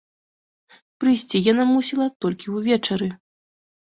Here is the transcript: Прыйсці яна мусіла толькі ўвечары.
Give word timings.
Прыйсці 1.03 1.41
яна 1.51 1.65
мусіла 1.73 2.07
толькі 2.25 2.55
ўвечары. 2.57 3.11